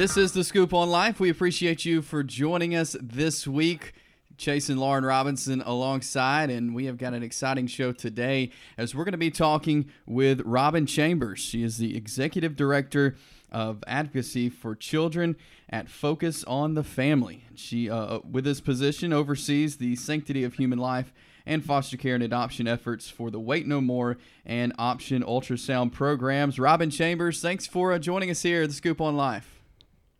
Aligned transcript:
This 0.00 0.16
is 0.16 0.32
the 0.32 0.44
Scoop 0.44 0.72
on 0.72 0.88
Life. 0.88 1.20
We 1.20 1.28
appreciate 1.28 1.84
you 1.84 2.00
for 2.00 2.22
joining 2.22 2.74
us 2.74 2.96
this 3.02 3.46
week. 3.46 3.92
Chase 4.38 4.70
and 4.70 4.80
Lauren 4.80 5.04
Robinson 5.04 5.60
alongside, 5.60 6.48
and 6.48 6.74
we 6.74 6.86
have 6.86 6.96
got 6.96 7.12
an 7.12 7.22
exciting 7.22 7.66
show 7.66 7.92
today 7.92 8.50
as 8.78 8.94
we're 8.94 9.04
going 9.04 9.12
to 9.12 9.18
be 9.18 9.30
talking 9.30 9.90
with 10.06 10.40
Robyn 10.46 10.86
Chambers. 10.86 11.40
She 11.40 11.62
is 11.62 11.76
the 11.76 11.98
executive 11.98 12.56
director 12.56 13.14
of 13.52 13.84
advocacy 13.86 14.48
for 14.48 14.74
children 14.74 15.36
at 15.68 15.90
Focus 15.90 16.44
on 16.44 16.72
the 16.72 16.82
Family. 16.82 17.44
She, 17.54 17.90
uh, 17.90 18.20
with 18.20 18.44
this 18.44 18.62
position, 18.62 19.12
oversees 19.12 19.76
the 19.76 19.96
sanctity 19.96 20.44
of 20.44 20.54
human 20.54 20.78
life 20.78 21.12
and 21.44 21.62
foster 21.62 21.98
care 21.98 22.14
and 22.14 22.24
adoption 22.24 22.66
efforts 22.66 23.10
for 23.10 23.30
the 23.30 23.38
Wait 23.38 23.66
No 23.66 23.82
More 23.82 24.16
and 24.46 24.72
Option 24.78 25.22
Ultrasound 25.22 25.92
programs. 25.92 26.58
Robyn 26.58 26.88
Chambers, 26.88 27.42
thanks 27.42 27.66
for 27.66 27.92
uh, 27.92 27.98
joining 27.98 28.30
us 28.30 28.40
here 28.40 28.62
at 28.62 28.70
the 28.70 28.74
Scoop 28.74 29.02
on 29.02 29.14
Life. 29.14 29.59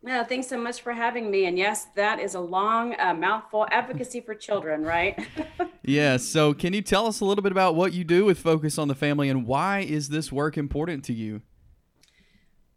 Yeah, 0.03 0.23
thanks 0.23 0.47
so 0.47 0.57
much 0.57 0.81
for 0.81 0.93
having 0.93 1.29
me. 1.29 1.45
And 1.45 1.57
yes, 1.57 1.85
that 1.95 2.19
is 2.19 2.33
a 2.33 2.39
long 2.39 2.95
uh, 2.99 3.13
mouthful 3.13 3.67
advocacy 3.69 4.21
for 4.21 4.33
children, 4.33 4.83
right? 4.83 5.27
yeah. 5.83 6.17
So, 6.17 6.55
can 6.55 6.73
you 6.73 6.81
tell 6.81 7.05
us 7.05 7.19
a 7.19 7.25
little 7.25 7.43
bit 7.43 7.51
about 7.51 7.75
what 7.75 7.93
you 7.93 8.03
do 8.03 8.25
with 8.25 8.39
Focus 8.39 8.79
on 8.79 8.87
the 8.87 8.95
Family 8.95 9.29
and 9.29 9.45
why 9.45 9.79
is 9.79 10.09
this 10.09 10.31
work 10.31 10.57
important 10.57 11.03
to 11.05 11.13
you? 11.13 11.41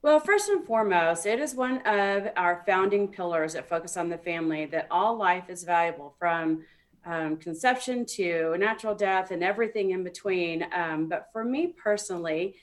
Well, 0.03 0.21
first 0.21 0.51
and 0.51 0.67
foremost, 0.67 1.25
it 1.25 1.41
is 1.41 1.55
one 1.55 1.79
of 1.87 2.29
our 2.37 2.63
founding 2.67 3.09
pillars 3.09 3.55
at 3.55 3.71
Focus 3.71 3.97
on 3.97 4.11
the 4.11 4.19
Family 4.19 4.67
that 4.67 4.87
all 4.91 5.17
life 5.17 5.49
is 5.49 5.65
valuable 5.65 6.15
from 6.19 6.63
um, 7.07 7.39
conception 7.39 8.05
to 8.05 8.55
natural 8.59 8.95
death 8.95 9.31
and 9.31 9.43
everything 9.43 9.93
in 9.93 10.05
between. 10.05 10.67
Um, 10.75 11.09
but 11.09 11.31
for 11.33 11.43
me 11.43 11.69
personally, 11.69 12.57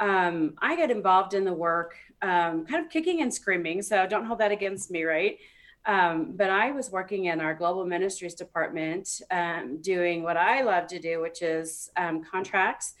um, 0.00 0.54
I 0.60 0.76
got 0.76 0.90
involved 0.90 1.34
in 1.34 1.44
the 1.44 1.52
work 1.52 1.96
um, 2.22 2.64
kind 2.66 2.84
of 2.84 2.90
kicking 2.90 3.22
and 3.22 3.32
screaming. 3.32 3.82
So 3.82 4.06
don't 4.06 4.24
hold 4.24 4.40
that 4.40 4.52
against 4.52 4.90
me, 4.90 5.04
right? 5.04 5.38
Um, 5.86 6.32
but 6.36 6.48
I 6.48 6.70
was 6.70 6.90
working 6.90 7.26
in 7.26 7.40
our 7.40 7.54
global 7.54 7.84
ministries 7.84 8.34
department, 8.34 9.20
um, 9.30 9.80
doing 9.82 10.22
what 10.22 10.36
I 10.36 10.62
love 10.62 10.86
to 10.88 10.98
do, 10.98 11.20
which 11.20 11.42
is 11.42 11.90
um, 11.96 12.24
contracts. 12.24 12.94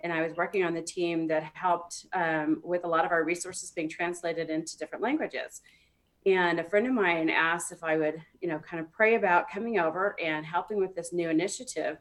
And 0.00 0.12
I 0.12 0.22
was 0.22 0.36
working 0.36 0.64
on 0.64 0.74
the 0.74 0.82
team 0.82 1.26
that 1.26 1.42
helped 1.54 2.06
um, 2.12 2.60
with 2.62 2.84
a 2.84 2.88
lot 2.88 3.04
of 3.04 3.10
our 3.10 3.24
resources 3.24 3.72
being 3.72 3.88
translated 3.88 4.50
into 4.50 4.78
different 4.78 5.02
languages. 5.02 5.62
And 6.24 6.60
a 6.60 6.64
friend 6.64 6.86
of 6.86 6.92
mine 6.92 7.30
asked 7.30 7.72
if 7.72 7.82
I 7.82 7.96
would, 7.96 8.22
you 8.40 8.48
know, 8.48 8.60
kind 8.60 8.80
of 8.80 8.92
pray 8.92 9.16
about 9.16 9.50
coming 9.50 9.80
over 9.80 10.14
and 10.22 10.46
helping 10.46 10.78
with 10.78 10.94
this 10.94 11.12
new 11.12 11.28
initiative 11.30 11.98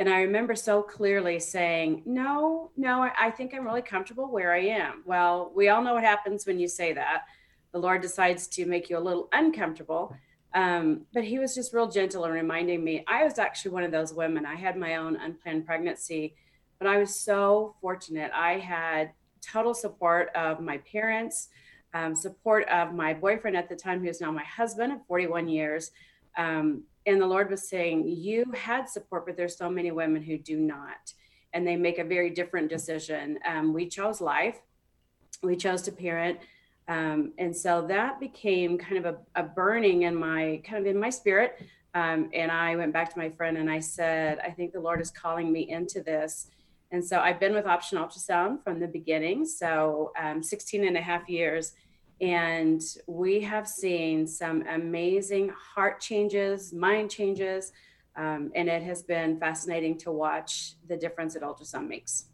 and 0.00 0.08
I 0.08 0.22
remember 0.22 0.54
so 0.54 0.82
clearly 0.82 1.38
saying, 1.38 2.04
No, 2.06 2.70
no, 2.74 3.02
I 3.02 3.30
think 3.30 3.52
I'm 3.52 3.66
really 3.66 3.82
comfortable 3.82 4.32
where 4.32 4.54
I 4.54 4.60
am. 4.60 5.02
Well, 5.04 5.52
we 5.54 5.68
all 5.68 5.84
know 5.84 5.92
what 5.92 6.02
happens 6.02 6.46
when 6.46 6.58
you 6.58 6.68
say 6.68 6.94
that. 6.94 7.24
The 7.72 7.80
Lord 7.80 8.00
decides 8.00 8.46
to 8.48 8.64
make 8.64 8.88
you 8.88 8.96
a 8.96 8.98
little 8.98 9.28
uncomfortable. 9.30 10.16
Um, 10.54 11.02
but 11.12 11.22
he 11.22 11.38
was 11.38 11.54
just 11.54 11.74
real 11.74 11.86
gentle 11.86 12.24
and 12.24 12.32
reminding 12.32 12.82
me 12.82 13.04
I 13.06 13.24
was 13.24 13.38
actually 13.38 13.72
one 13.72 13.84
of 13.84 13.92
those 13.92 14.14
women. 14.14 14.46
I 14.46 14.54
had 14.54 14.78
my 14.78 14.96
own 14.96 15.16
unplanned 15.16 15.66
pregnancy, 15.66 16.34
but 16.78 16.88
I 16.88 16.96
was 16.96 17.14
so 17.14 17.76
fortunate. 17.82 18.32
I 18.34 18.54
had 18.54 19.12
total 19.42 19.74
support 19.74 20.30
of 20.34 20.60
my 20.60 20.78
parents, 20.78 21.48
um, 21.92 22.16
support 22.16 22.66
of 22.70 22.94
my 22.94 23.12
boyfriend 23.12 23.54
at 23.54 23.68
the 23.68 23.76
time, 23.76 24.02
who's 24.02 24.22
now 24.22 24.32
my 24.32 24.44
husband 24.44 24.94
of 24.94 25.06
41 25.06 25.46
years. 25.46 25.90
Um, 26.38 26.84
and 27.06 27.20
the 27.20 27.26
Lord 27.26 27.50
was 27.50 27.68
saying, 27.68 28.08
You 28.08 28.44
had 28.54 28.88
support, 28.88 29.26
but 29.26 29.36
there's 29.36 29.56
so 29.56 29.70
many 29.70 29.90
women 29.90 30.22
who 30.22 30.38
do 30.38 30.58
not. 30.58 31.12
And 31.52 31.66
they 31.66 31.76
make 31.76 31.98
a 31.98 32.04
very 32.04 32.30
different 32.30 32.68
decision. 32.68 33.38
Um, 33.46 33.72
we 33.72 33.88
chose 33.88 34.20
life, 34.20 34.60
we 35.42 35.56
chose 35.56 35.82
to 35.82 35.92
parent. 35.92 36.38
Um, 36.88 37.32
and 37.38 37.56
so 37.56 37.86
that 37.86 38.20
became 38.20 38.76
kind 38.76 39.04
of 39.04 39.14
a, 39.14 39.40
a, 39.40 39.44
burning 39.44 40.02
in 40.02 40.14
my 40.14 40.60
kind 40.64 40.84
of 40.84 40.90
in 40.90 40.98
my 40.98 41.10
spirit. 41.10 41.60
Um, 41.94 42.30
and 42.32 42.50
I 42.50 42.74
went 42.74 42.92
back 42.92 43.12
to 43.12 43.18
my 43.18 43.30
friend 43.30 43.56
and 43.56 43.70
I 43.70 43.78
said, 43.78 44.40
I 44.40 44.50
think 44.50 44.72
the 44.72 44.80
Lord 44.80 45.00
is 45.00 45.10
calling 45.10 45.52
me 45.52 45.68
into 45.70 46.02
this. 46.02 46.48
And 46.90 47.04
so 47.04 47.20
I've 47.20 47.38
been 47.38 47.54
with 47.54 47.66
Option 47.66 47.98
Ultrasound 47.98 48.64
from 48.64 48.80
the 48.80 48.88
beginning. 48.88 49.46
So 49.46 50.12
um, 50.20 50.42
16 50.42 50.84
and 50.84 50.96
a 50.96 51.00
half 51.00 51.28
years 51.28 51.72
and 52.20 52.82
we 53.06 53.40
have 53.40 53.66
seen 53.66 54.26
some 54.26 54.66
amazing 54.68 55.50
heart 55.50 56.00
changes, 56.00 56.72
mind 56.72 57.10
changes, 57.10 57.72
um, 58.16 58.50
and 58.54 58.68
it 58.68 58.82
has 58.82 59.02
been 59.02 59.38
fascinating 59.38 59.96
to 59.98 60.12
watch 60.12 60.74
the 60.88 60.96
difference 60.96 61.34
that 61.34 61.42
ultrasound 61.42 61.88
makes. 61.88 62.26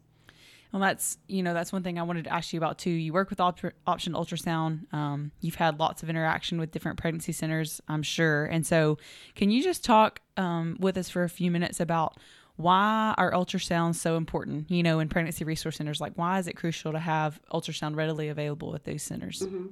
Well, 0.73 0.81
that's 0.81 1.17
you 1.27 1.43
know 1.43 1.53
that's 1.53 1.71
one 1.71 1.83
thing 1.83 1.97
I 1.97 2.03
wanted 2.03 2.25
to 2.25 2.33
ask 2.33 2.51
you 2.51 2.59
about 2.59 2.77
too. 2.77 2.89
You 2.89 3.13
work 3.13 3.29
with 3.29 3.39
op- 3.39 3.59
Option 3.85 4.13
Ultrasound. 4.13 4.91
Um, 4.93 5.31
you've 5.39 5.55
had 5.55 5.79
lots 5.79 6.03
of 6.03 6.09
interaction 6.09 6.59
with 6.59 6.71
different 6.71 6.99
pregnancy 6.99 7.31
centers, 7.31 7.79
I'm 7.87 8.03
sure. 8.03 8.45
And 8.45 8.65
so, 8.65 8.97
can 9.35 9.49
you 9.49 9.63
just 9.63 9.85
talk 9.85 10.19
um, 10.35 10.75
with 10.79 10.97
us 10.97 11.09
for 11.09 11.23
a 11.23 11.29
few 11.29 11.51
minutes 11.51 11.79
about 11.79 12.17
why 12.57 13.13
are 13.17 13.31
ultrasounds 13.31 13.95
so 13.95 14.17
important 14.17 14.69
you 14.69 14.83
know 14.83 14.99
in 14.99 15.09
pregnancy 15.09 15.43
resource 15.45 15.77
centers? 15.77 16.01
Like 16.01 16.13
why 16.15 16.39
is 16.39 16.47
it 16.47 16.55
crucial 16.55 16.91
to 16.91 16.99
have 16.99 17.39
ultrasound 17.53 17.95
readily 17.95 18.29
available 18.29 18.75
at 18.75 18.83
those 18.83 19.03
centers? 19.03 19.41
Mm-hmm. 19.41 19.67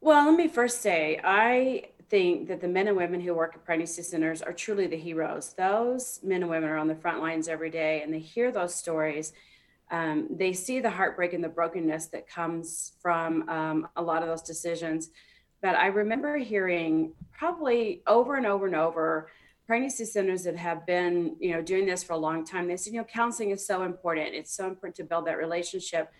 well 0.00 0.26
let 0.26 0.36
me 0.36 0.48
first 0.48 0.82
say 0.82 1.20
i 1.24 1.84
think 2.10 2.48
that 2.48 2.60
the 2.60 2.68
men 2.68 2.88
and 2.88 2.96
women 2.96 3.20
who 3.20 3.32
work 3.32 3.54
at 3.54 3.64
pregnancy 3.64 4.02
centers 4.02 4.42
are 4.42 4.52
truly 4.52 4.88
the 4.88 4.96
heroes. 4.96 5.54
Those 5.56 6.18
men 6.24 6.42
and 6.42 6.50
women 6.50 6.68
are 6.68 6.76
on 6.76 6.88
the 6.88 6.94
front 6.96 7.20
lines 7.20 7.48
every 7.48 7.70
day 7.70 8.02
and 8.02 8.12
they 8.12 8.18
hear 8.18 8.50
those 8.50 8.74
stories. 8.74 9.32
Um, 9.92 10.26
they 10.28 10.52
see 10.52 10.80
the 10.80 10.90
heartbreak 10.90 11.32
and 11.32 11.42
the 11.42 11.48
brokenness 11.48 12.06
that 12.06 12.28
comes 12.28 12.92
from 13.00 13.48
um, 13.48 13.88
a 13.96 14.02
lot 14.02 14.22
of 14.22 14.28
those 14.28 14.42
decisions. 14.42 15.10
But 15.62 15.76
i 15.76 15.86
remember 15.86 16.36
hearing 16.36 17.12
probably 17.32 18.02
over 18.06 18.34
and 18.34 18.46
over 18.46 18.66
and 18.66 18.74
over 18.74 19.28
pregnancy 19.70 20.04
centers 20.04 20.42
that 20.42 20.56
have 20.56 20.84
been, 20.84 21.36
you 21.38 21.52
know, 21.52 21.62
doing 21.62 21.86
this 21.86 22.02
for 22.02 22.14
a 22.14 22.18
long 22.18 22.44
time, 22.44 22.66
they 22.66 22.76
said, 22.76 22.92
you 22.92 22.98
know, 22.98 23.04
counseling 23.04 23.50
is 23.50 23.64
so 23.64 23.84
important. 23.84 24.34
It's 24.34 24.52
so 24.52 24.66
important 24.66 24.96
to 24.96 25.04
build 25.04 25.28
that 25.28 25.38
relationship. 25.38 26.10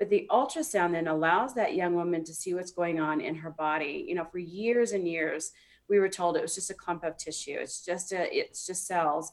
But 0.00 0.10
the 0.10 0.26
ultrasound 0.28 0.90
then 0.90 1.06
allows 1.06 1.54
that 1.54 1.76
young 1.76 1.94
woman 1.94 2.24
to 2.24 2.34
see 2.34 2.52
what's 2.52 2.72
going 2.72 2.98
on 2.98 3.20
in 3.20 3.36
her 3.36 3.50
body. 3.50 4.04
You 4.08 4.16
know, 4.16 4.24
for 4.24 4.38
years 4.38 4.90
and 4.90 5.06
years, 5.06 5.52
we 5.88 6.00
were 6.00 6.08
told 6.08 6.36
it 6.36 6.42
was 6.42 6.56
just 6.56 6.70
a 6.70 6.74
clump 6.74 7.04
of 7.04 7.16
tissue. 7.16 7.56
It's 7.60 7.84
just 7.84 8.10
a, 8.10 8.26
it's 8.36 8.66
just 8.66 8.88
cells. 8.88 9.30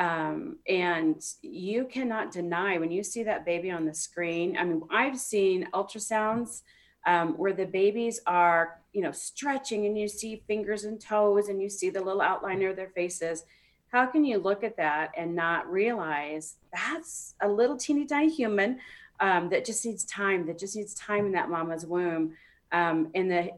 Um, 0.00 0.58
and 0.68 1.22
you 1.42 1.84
cannot 1.84 2.32
deny 2.32 2.76
when 2.78 2.90
you 2.90 3.04
see 3.04 3.22
that 3.22 3.46
baby 3.46 3.70
on 3.70 3.84
the 3.84 3.94
screen. 3.94 4.56
I 4.56 4.64
mean, 4.64 4.82
I've 4.90 5.16
seen 5.16 5.68
ultrasounds 5.72 6.62
um, 7.06 7.34
where 7.34 7.52
the 7.52 7.66
babies 7.66 8.18
are 8.26 8.81
you 8.92 9.00
know 9.00 9.12
stretching 9.12 9.86
and 9.86 9.98
you 9.98 10.08
see 10.08 10.42
fingers 10.46 10.84
and 10.84 11.00
toes 11.00 11.48
and 11.48 11.60
you 11.60 11.68
see 11.68 11.90
the 11.90 12.00
little 12.00 12.20
outline 12.20 12.62
of 12.62 12.76
their 12.76 12.90
faces 12.90 13.44
how 13.90 14.06
can 14.06 14.24
you 14.24 14.38
look 14.38 14.64
at 14.64 14.76
that 14.76 15.12
and 15.16 15.34
not 15.34 15.70
realize 15.70 16.56
that's 16.72 17.34
a 17.42 17.48
little 17.48 17.76
teeny 17.76 18.06
tiny 18.06 18.30
human 18.30 18.78
um, 19.20 19.48
that 19.50 19.64
just 19.64 19.84
needs 19.84 20.04
time 20.04 20.46
that 20.46 20.58
just 20.58 20.76
needs 20.76 20.94
time 20.94 21.26
in 21.26 21.32
that 21.32 21.50
mama's 21.50 21.86
womb 21.86 22.34
um, 22.72 23.10
and 23.14 23.30
the 23.30 23.50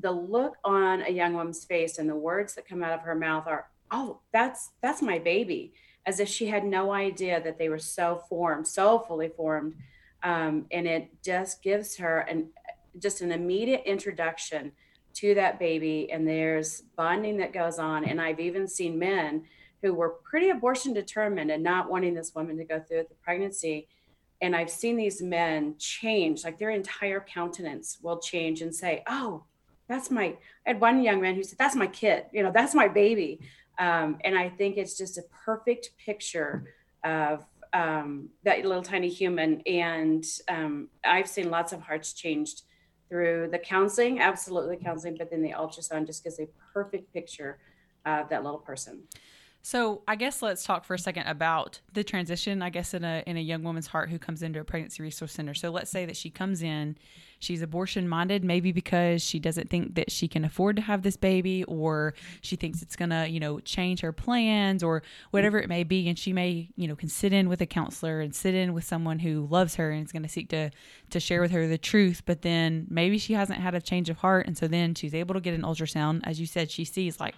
the 0.00 0.10
look 0.10 0.56
on 0.64 1.02
a 1.02 1.10
young 1.10 1.34
woman's 1.34 1.64
face 1.64 1.98
and 1.98 2.08
the 2.08 2.16
words 2.16 2.54
that 2.54 2.66
come 2.66 2.82
out 2.82 2.92
of 2.92 3.00
her 3.00 3.14
mouth 3.14 3.46
are 3.46 3.68
oh 3.90 4.18
that's 4.32 4.70
that's 4.82 5.02
my 5.02 5.18
baby 5.18 5.72
as 6.04 6.18
if 6.18 6.28
she 6.28 6.46
had 6.46 6.64
no 6.64 6.92
idea 6.92 7.40
that 7.42 7.58
they 7.58 7.68
were 7.68 7.78
so 7.78 8.22
formed 8.28 8.66
so 8.66 8.98
fully 8.98 9.28
formed 9.28 9.74
um, 10.22 10.66
and 10.70 10.86
it 10.86 11.10
just 11.22 11.62
gives 11.62 11.96
her 11.96 12.20
an 12.20 12.48
just 12.98 13.20
an 13.20 13.32
immediate 13.32 13.82
introduction 13.86 14.72
to 15.14 15.34
that 15.34 15.58
baby 15.58 16.10
and 16.10 16.26
there's 16.26 16.82
bonding 16.96 17.36
that 17.38 17.52
goes 17.52 17.78
on. 17.78 18.04
And 18.04 18.20
i've 18.20 18.40
even 18.40 18.66
seen 18.68 18.98
men 18.98 19.44
who 19.82 19.94
were 19.94 20.10
pretty 20.10 20.50
abortion 20.50 20.94
determined 20.94 21.50
and 21.50 21.62
not 21.62 21.90
wanting 21.90 22.14
this 22.14 22.34
woman 22.34 22.56
to 22.56 22.64
go 22.64 22.80
through 22.80 23.04
the 23.08 23.14
pregnancy. 23.22 23.88
And 24.40 24.56
i've 24.56 24.70
seen 24.70 24.96
these 24.96 25.22
men 25.22 25.76
change 25.78 26.44
like 26.44 26.58
their 26.58 26.70
entire 26.70 27.20
countenance 27.20 27.98
will 28.02 28.18
change 28.18 28.60
and 28.62 28.74
say 28.74 29.02
oh 29.06 29.44
that's 29.88 30.10
my 30.10 30.24
i 30.24 30.36
had 30.66 30.80
one 30.80 31.02
young 31.02 31.20
man 31.20 31.34
who 31.34 31.42
said 31.42 31.58
that's 31.58 31.76
my 31.76 31.86
kid 31.86 32.24
you 32.32 32.42
know 32.42 32.52
that's 32.52 32.74
my 32.74 32.88
baby. 32.88 33.40
Um, 33.78 34.18
and 34.24 34.36
i 34.36 34.48
think 34.48 34.76
it's 34.76 34.96
just 34.96 35.18
a 35.18 35.24
perfect 35.44 35.90
picture 36.04 36.74
of 37.04 37.44
um, 37.74 38.28
that 38.44 38.62
little 38.66 38.82
tiny 38.82 39.08
human. 39.08 39.60
And 39.62 40.24
um, 40.48 40.88
i've 41.04 41.28
seen 41.28 41.50
lots 41.50 41.72
of 41.72 41.80
hearts 41.80 42.12
changed 42.12 42.62
through 43.12 43.46
the 43.52 43.58
counseling, 43.58 44.20
absolutely 44.20 44.78
counseling, 44.78 45.14
but 45.18 45.28
then 45.30 45.42
the 45.42 45.50
ultrasound 45.50 46.06
just 46.06 46.24
gives 46.24 46.40
a 46.40 46.48
perfect 46.72 47.12
picture 47.12 47.58
of 48.06 48.26
that 48.30 48.42
little 48.42 48.58
person. 48.58 49.02
So 49.64 50.02
I 50.08 50.16
guess 50.16 50.42
let's 50.42 50.64
talk 50.64 50.84
for 50.84 50.94
a 50.94 50.98
second 50.98 51.28
about 51.28 51.80
the 51.92 52.02
transition. 52.02 52.62
I 52.62 52.70
guess 52.70 52.94
in 52.94 53.04
a 53.04 53.22
in 53.28 53.36
a 53.36 53.40
young 53.40 53.62
woman's 53.62 53.86
heart 53.86 54.10
who 54.10 54.18
comes 54.18 54.42
into 54.42 54.58
a 54.58 54.64
pregnancy 54.64 55.04
resource 55.04 55.32
center. 55.32 55.54
So 55.54 55.70
let's 55.70 55.88
say 55.88 56.04
that 56.04 56.16
she 56.16 56.30
comes 56.30 56.64
in, 56.64 56.98
she's 57.38 57.62
abortion 57.62 58.08
minded, 58.08 58.42
maybe 58.42 58.72
because 58.72 59.22
she 59.22 59.38
doesn't 59.38 59.70
think 59.70 59.94
that 59.94 60.10
she 60.10 60.26
can 60.26 60.44
afford 60.44 60.74
to 60.76 60.82
have 60.82 61.02
this 61.02 61.16
baby, 61.16 61.62
or 61.64 62.14
she 62.40 62.56
thinks 62.56 62.82
it's 62.82 62.96
gonna 62.96 63.26
you 63.26 63.38
know 63.38 63.60
change 63.60 64.00
her 64.00 64.10
plans, 64.10 64.82
or 64.82 65.04
whatever 65.30 65.60
it 65.60 65.68
may 65.68 65.84
be, 65.84 66.08
and 66.08 66.18
she 66.18 66.32
may 66.32 66.68
you 66.74 66.88
know 66.88 66.96
can 66.96 67.08
sit 67.08 67.32
in 67.32 67.48
with 67.48 67.60
a 67.60 67.66
counselor 67.66 68.20
and 68.20 68.34
sit 68.34 68.56
in 68.56 68.74
with 68.74 68.82
someone 68.82 69.20
who 69.20 69.46
loves 69.46 69.76
her 69.76 69.92
and 69.92 70.04
is 70.04 70.10
going 70.10 70.24
to 70.24 70.28
seek 70.28 70.48
to 70.48 70.72
to 71.10 71.20
share 71.20 71.40
with 71.40 71.52
her 71.52 71.68
the 71.68 71.78
truth. 71.78 72.22
But 72.26 72.42
then 72.42 72.88
maybe 72.90 73.16
she 73.16 73.34
hasn't 73.34 73.60
had 73.60 73.76
a 73.76 73.80
change 73.80 74.10
of 74.10 74.18
heart, 74.18 74.48
and 74.48 74.58
so 74.58 74.66
then 74.66 74.96
she's 74.96 75.14
able 75.14 75.34
to 75.34 75.40
get 75.40 75.54
an 75.54 75.62
ultrasound. 75.62 76.22
As 76.24 76.40
you 76.40 76.46
said, 76.46 76.68
she 76.68 76.84
sees 76.84 77.20
like 77.20 77.36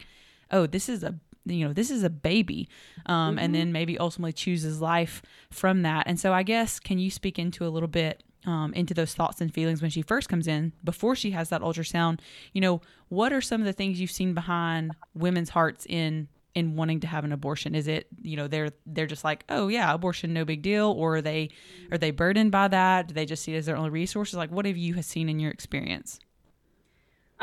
oh 0.50 0.66
this 0.66 0.88
is 0.88 1.02
a 1.02 1.14
you 1.44 1.66
know 1.66 1.72
this 1.72 1.90
is 1.90 2.02
a 2.02 2.10
baby 2.10 2.68
um, 3.06 3.30
mm-hmm. 3.30 3.44
and 3.44 3.54
then 3.54 3.72
maybe 3.72 3.98
ultimately 3.98 4.32
chooses 4.32 4.80
life 4.80 5.22
from 5.50 5.82
that. 5.82 6.06
And 6.06 6.18
so 6.18 6.32
i 6.32 6.42
guess 6.42 6.80
can 6.80 6.98
you 6.98 7.10
speak 7.10 7.38
into 7.38 7.66
a 7.66 7.68
little 7.68 7.88
bit 7.88 8.22
um, 8.46 8.74
into 8.74 8.92
those 8.92 9.14
thoughts 9.14 9.40
and 9.40 9.52
feelings 9.52 9.80
when 9.80 9.90
she 9.90 10.02
first 10.02 10.28
comes 10.28 10.46
in 10.46 10.72
before 10.82 11.16
she 11.16 11.30
has 11.32 11.48
that 11.50 11.60
ultrasound? 11.60 12.20
You 12.52 12.60
know 12.60 12.80
what 13.08 13.32
are 13.32 13.40
some 13.40 13.60
of 13.60 13.66
the 13.66 13.72
things 13.72 14.00
you've 14.00 14.10
seen 14.10 14.34
behind 14.34 14.92
women's 15.14 15.50
hearts 15.50 15.86
in 15.88 16.28
in 16.54 16.76
wanting 16.76 17.00
to 17.00 17.06
have 17.06 17.24
an 17.24 17.32
abortion? 17.32 17.74
Is 17.74 17.88
it 17.88 18.06
you 18.22 18.36
know 18.36 18.48
they're 18.48 18.70
they're 18.86 19.06
just 19.06 19.24
like 19.24 19.44
oh 19.48 19.68
yeah 19.68 19.92
abortion 19.92 20.32
no 20.32 20.44
big 20.44 20.62
deal 20.62 20.92
or 20.96 21.16
are 21.16 21.22
they 21.22 21.50
are 21.90 21.98
they 21.98 22.10
burdened 22.10 22.52
by 22.52 22.68
that? 22.68 23.08
Do 23.08 23.14
they 23.14 23.26
just 23.26 23.42
see 23.42 23.54
it 23.54 23.58
as 23.58 23.66
their 23.66 23.76
only 23.76 23.90
resources? 23.90 24.36
Like 24.36 24.50
what 24.50 24.66
have 24.66 24.76
you 24.76 25.00
seen 25.02 25.28
in 25.28 25.40
your 25.40 25.50
experience 25.50 26.20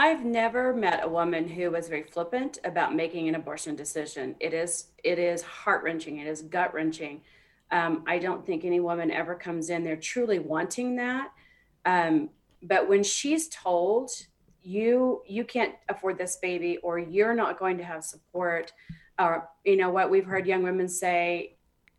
I've 0.02 0.26
never 0.26 0.74
met 0.74 1.04
a 1.04 1.08
woman 1.08 1.48
who 1.48 1.70
was 1.70 1.88
very 1.88 2.02
flippant 2.02 2.58
about 2.64 2.96
making 2.96 3.30
an 3.30 3.36
abortion 3.36 3.76
decision. 3.76 4.36
It 4.40 4.52
is 4.52 4.88
it 5.04 5.20
is 5.20 5.44
heart 5.44 5.84
wrenching. 5.84 6.18
It 6.18 6.26
is 6.26 6.42
gut 6.42 6.74
wrenching. 6.74 7.22
Um, 7.70 8.04
I 8.08 8.18
don't 8.18 8.44
think 8.44 8.66
any 8.66 8.80
woman 8.80 9.12
ever 9.12 9.36
comes 9.36 9.70
in 9.70 9.84
there 9.84 9.96
truly 9.96 10.40
wanting 10.40 10.96
that. 10.96 11.32
Um, 11.86 12.32
but 12.64 12.90
when 12.90 13.04
she's 13.04 13.48
told 13.50 14.10
you 14.64 15.22
you 15.28 15.44
can't 15.46 15.76
afford 15.88 16.18
this 16.18 16.36
baby 16.38 16.80
or 16.82 16.98
you're 16.98 17.36
not 17.36 17.60
going 17.60 17.78
to 17.78 17.84
have 17.84 18.04
support, 18.04 18.74
or 19.20 19.50
you 19.64 19.78
know 19.78 19.92
what 19.92 20.10
we've 20.10 20.26
heard 20.26 20.48
young 20.48 20.64
women 20.64 20.88
say, 20.88 21.58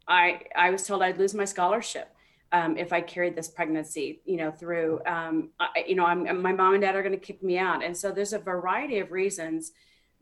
I 0.09 0.41
I 0.57 0.71
was 0.71 0.85
told 0.85 1.05
I'd 1.05 1.19
lose 1.19 1.35
my 1.35 1.45
scholarship 1.45 2.12
um, 2.53 2.77
if 2.77 2.93
I 2.93 3.01
carried 3.01 3.35
this 3.35 3.49
pregnancy, 3.49 4.21
you 4.25 4.37
know, 4.37 4.51
through, 4.51 5.01
um, 5.07 5.51
I, 5.59 5.85
you 5.87 5.95
know, 5.95 6.05
I'm, 6.05 6.43
my 6.43 6.53
mom 6.53 6.75
and 6.75 6.83
dad 6.83 6.95
are 6.95 7.03
going 7.03 7.19
to 7.19 7.27
kick 7.27 7.43
me 7.43 7.59
out. 7.59 7.83
And 7.83 7.97
so 7.97 8.13
there's 8.13 8.35
a 8.35 8.39
variety 8.39 8.99
of 8.99 9.11
reasons 9.11 9.73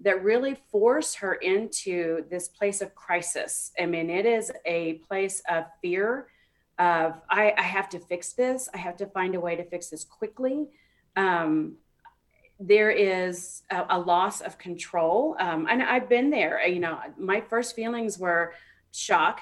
that 0.00 0.22
really 0.22 0.56
force 0.70 1.14
her 1.16 1.34
into 1.34 2.24
this 2.30 2.48
place 2.48 2.80
of 2.80 2.94
crisis. 2.94 3.72
I 3.78 3.86
mean, 3.86 4.08
it 4.08 4.26
is 4.26 4.50
a 4.64 4.94
place 5.08 5.42
of 5.50 5.64
fear 5.82 6.28
of, 6.78 7.20
I, 7.28 7.52
I 7.58 7.62
have 7.62 7.88
to 7.90 7.98
fix 7.98 8.32
this. 8.32 8.68
I 8.72 8.78
have 8.78 8.96
to 8.98 9.06
find 9.06 9.34
a 9.34 9.40
way 9.40 9.56
to 9.56 9.64
fix 9.64 9.88
this 9.88 10.04
quickly. 10.04 10.68
Um, 11.16 11.74
there 12.60 12.90
is 12.90 13.62
a, 13.70 13.84
a, 13.90 13.98
loss 13.98 14.40
of 14.40 14.56
control. 14.56 15.36
Um, 15.38 15.66
and 15.68 15.82
I've 15.82 16.08
been 16.08 16.30
there, 16.30 16.66
you 16.66 16.78
know, 16.78 16.98
my 17.18 17.40
first 17.40 17.74
feelings 17.74 18.18
were 18.18 18.54
shock 18.92 19.40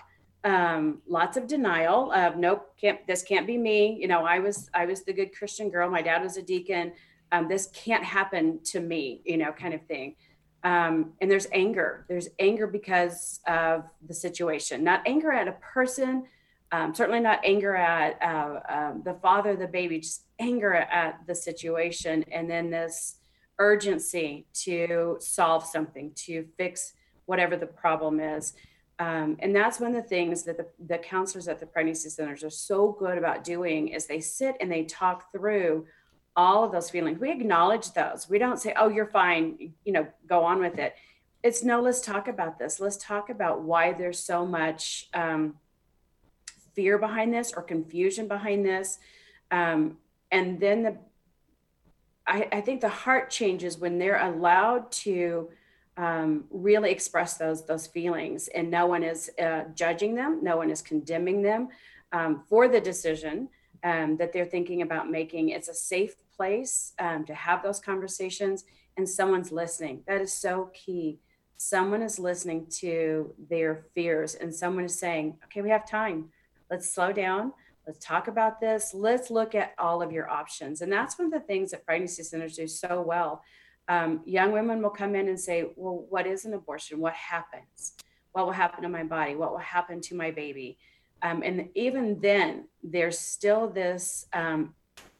um, 0.48 1.02
lots 1.06 1.36
of 1.36 1.46
denial 1.46 2.10
of 2.12 2.36
nope, 2.36 2.74
can't 2.80 3.06
this 3.06 3.22
can't 3.22 3.46
be 3.46 3.58
me. 3.58 3.98
You 4.00 4.08
know, 4.08 4.24
I 4.24 4.38
was 4.38 4.70
I 4.72 4.86
was 4.86 5.02
the 5.04 5.12
good 5.12 5.36
Christian 5.36 5.70
girl. 5.70 5.90
My 5.90 6.02
dad 6.02 6.22
was 6.22 6.36
a 6.36 6.42
deacon. 6.42 6.92
Um, 7.30 7.48
this 7.48 7.68
can't 7.74 8.02
happen 8.02 8.60
to 8.64 8.80
me. 8.80 9.20
You 9.24 9.36
know, 9.36 9.52
kind 9.52 9.74
of 9.74 9.82
thing. 9.86 10.16
Um, 10.64 11.12
and 11.20 11.30
there's 11.30 11.46
anger. 11.52 12.06
There's 12.08 12.28
anger 12.38 12.66
because 12.66 13.40
of 13.46 13.84
the 14.06 14.14
situation, 14.14 14.82
not 14.82 15.02
anger 15.06 15.32
at 15.32 15.46
a 15.46 15.52
person. 15.52 16.24
Um, 16.72 16.94
certainly 16.94 17.20
not 17.20 17.40
anger 17.44 17.76
at 17.76 18.20
uh, 18.22 18.60
um, 18.68 19.02
the 19.04 19.14
father, 19.22 19.56
the 19.56 19.68
baby, 19.68 20.00
just 20.00 20.24
anger 20.38 20.74
at 20.74 21.18
the 21.26 21.34
situation, 21.34 22.24
and 22.30 22.50
then 22.50 22.70
this 22.70 23.16
urgency 23.58 24.46
to 24.52 25.16
solve 25.20 25.64
something, 25.64 26.12
to 26.14 26.46
fix 26.56 26.92
whatever 27.26 27.56
the 27.56 27.66
problem 27.66 28.20
is. 28.20 28.54
Um, 28.98 29.36
and 29.38 29.54
that's 29.54 29.78
one 29.78 29.94
of 29.94 30.02
the 30.02 30.08
things 30.08 30.42
that 30.42 30.56
the, 30.56 30.66
the 30.86 30.98
counselors 30.98 31.46
at 31.46 31.60
the 31.60 31.66
pregnancy 31.66 32.08
centers 32.08 32.42
are 32.42 32.50
so 32.50 32.96
good 32.98 33.16
about 33.16 33.44
doing 33.44 33.88
is 33.88 34.06
they 34.06 34.20
sit 34.20 34.56
and 34.60 34.70
they 34.70 34.84
talk 34.84 35.30
through 35.30 35.86
all 36.34 36.64
of 36.64 36.72
those 36.72 36.90
feelings. 36.90 37.20
We 37.20 37.30
acknowledge 37.30 37.92
those. 37.92 38.28
We 38.28 38.38
don't 38.38 38.58
say, 38.58 38.72
oh, 38.76 38.88
you're 38.88 39.06
fine, 39.06 39.72
you 39.84 39.92
know, 39.92 40.06
go 40.26 40.44
on 40.44 40.60
with 40.60 40.78
it. 40.78 40.94
It's 41.42 41.62
no, 41.62 41.80
let's 41.80 42.00
talk 42.00 42.26
about 42.26 42.58
this. 42.58 42.80
Let's 42.80 42.96
talk 42.96 43.30
about 43.30 43.62
why 43.62 43.92
there's 43.92 44.18
so 44.18 44.44
much 44.44 45.08
um, 45.14 45.54
fear 46.74 46.98
behind 46.98 47.32
this 47.32 47.52
or 47.52 47.62
confusion 47.62 48.26
behind 48.26 48.64
this. 48.64 48.98
Um, 49.50 49.98
and 50.30 50.60
then 50.60 50.82
the, 50.82 50.96
I, 52.26 52.48
I 52.52 52.60
think 52.60 52.80
the 52.80 52.88
heart 52.88 53.30
changes 53.30 53.78
when 53.78 53.98
they're 53.98 54.20
allowed 54.20 54.90
to 54.92 55.50
um, 55.98 56.44
really 56.50 56.90
express 56.90 57.36
those 57.36 57.66
those 57.66 57.86
feelings 57.86 58.48
and 58.48 58.70
no 58.70 58.86
one 58.86 59.02
is 59.02 59.30
uh, 59.42 59.64
judging 59.74 60.14
them 60.14 60.40
no 60.42 60.56
one 60.56 60.70
is 60.70 60.80
condemning 60.80 61.42
them 61.42 61.68
um, 62.12 62.42
for 62.48 62.68
the 62.68 62.80
decision 62.80 63.48
um, 63.84 64.16
that 64.16 64.32
they're 64.32 64.44
thinking 64.44 64.82
about 64.82 65.10
making. 65.10 65.50
It's 65.50 65.68
a 65.68 65.74
safe 65.74 66.14
place 66.36 66.92
um, 66.98 67.24
to 67.26 67.34
have 67.34 67.62
those 67.62 67.80
conversations 67.80 68.64
and 68.96 69.08
someone's 69.08 69.52
listening. 69.52 70.02
That 70.06 70.20
is 70.20 70.32
so 70.32 70.70
key. 70.74 71.20
Someone 71.56 72.02
is 72.02 72.18
listening 72.18 72.66
to 72.78 73.34
their 73.48 73.84
fears 73.94 74.34
and 74.34 74.54
someone 74.54 74.84
is 74.84 74.98
saying 74.98 75.38
okay 75.44 75.62
we 75.62 75.70
have 75.70 75.88
time. 75.88 76.30
Let's 76.70 76.90
slow 76.90 77.12
down. 77.12 77.52
Let's 77.86 78.04
talk 78.04 78.28
about 78.28 78.60
this. 78.60 78.92
Let's 78.92 79.30
look 79.30 79.54
at 79.54 79.72
all 79.78 80.02
of 80.02 80.12
your 80.12 80.28
options. 80.28 80.82
And 80.82 80.92
that's 80.92 81.18
one 81.18 81.26
of 81.26 81.32
the 81.32 81.40
things 81.40 81.70
that 81.70 81.86
pregnancy 81.86 82.22
centers 82.22 82.56
do 82.56 82.66
so 82.68 83.00
well 83.00 83.42
um, 83.88 84.20
young 84.26 84.52
women 84.52 84.82
will 84.82 84.90
come 84.90 85.14
in 85.14 85.28
and 85.28 85.40
say, 85.40 85.70
Well, 85.76 86.06
what 86.10 86.26
is 86.26 86.44
an 86.44 86.54
abortion? 86.54 87.00
What 87.00 87.14
happens? 87.14 87.94
What 88.32 88.46
will 88.46 88.52
happen 88.52 88.82
to 88.82 88.88
my 88.88 89.02
body? 89.02 89.34
What 89.34 89.50
will 89.50 89.58
happen 89.58 90.00
to 90.02 90.14
my 90.14 90.30
baby? 90.30 90.78
Um, 91.22 91.42
and 91.42 91.68
even 91.74 92.20
then, 92.20 92.68
there's 92.82 93.18
still 93.18 93.68
this 93.68 94.26
um, 94.32 94.74